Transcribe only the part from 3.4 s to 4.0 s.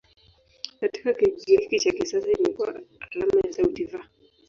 ya sauti "V".